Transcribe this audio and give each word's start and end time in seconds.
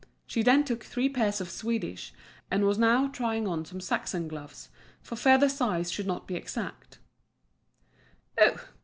She 0.25 0.41
then 0.41 0.63
took 0.63 0.81
three 0.83 1.09
pairs 1.09 1.41
of 1.41 1.51
Swedish, 1.51 2.11
and 2.49 2.65
was 2.65 2.79
now 2.79 3.07
trying 3.07 3.47
on 3.47 3.65
some 3.65 3.79
Saxon 3.79 4.27
gloves, 4.27 4.69
for 5.03 5.15
fear 5.15 5.37
the 5.37 5.47
size 5.47 5.91
should 5.91 6.07
not 6.07 6.25
be 6.25 6.33
exact. 6.33 6.97